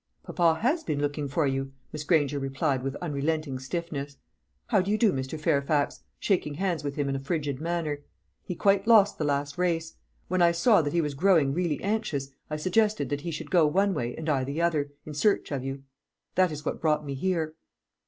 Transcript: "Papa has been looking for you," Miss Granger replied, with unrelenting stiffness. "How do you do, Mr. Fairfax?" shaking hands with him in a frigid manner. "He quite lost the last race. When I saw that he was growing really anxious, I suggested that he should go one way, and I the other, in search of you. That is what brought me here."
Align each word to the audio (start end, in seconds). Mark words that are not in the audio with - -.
"Papa 0.23 0.61
has 0.61 0.83
been 0.83 0.99
looking 0.99 1.27
for 1.27 1.45
you," 1.45 1.73
Miss 1.93 2.03
Granger 2.03 2.39
replied, 2.39 2.81
with 2.81 2.95
unrelenting 3.03 3.59
stiffness. 3.59 4.17
"How 4.65 4.81
do 4.81 4.89
you 4.89 4.97
do, 4.97 5.13
Mr. 5.13 5.39
Fairfax?" 5.39 6.01
shaking 6.17 6.55
hands 6.55 6.83
with 6.83 6.95
him 6.95 7.07
in 7.07 7.15
a 7.15 7.19
frigid 7.19 7.61
manner. 7.61 7.99
"He 8.43 8.55
quite 8.55 8.87
lost 8.87 9.19
the 9.19 9.23
last 9.23 9.59
race. 9.59 9.93
When 10.27 10.41
I 10.41 10.53
saw 10.53 10.81
that 10.81 10.93
he 10.93 11.01
was 11.01 11.13
growing 11.13 11.53
really 11.53 11.79
anxious, 11.83 12.31
I 12.49 12.57
suggested 12.57 13.09
that 13.09 13.21
he 13.21 13.29
should 13.29 13.51
go 13.51 13.67
one 13.67 13.93
way, 13.93 14.15
and 14.15 14.27
I 14.27 14.43
the 14.43 14.59
other, 14.59 14.89
in 15.05 15.13
search 15.13 15.51
of 15.51 15.63
you. 15.63 15.83
That 16.33 16.51
is 16.51 16.65
what 16.65 16.81
brought 16.81 17.05
me 17.05 17.13
here." 17.13 17.53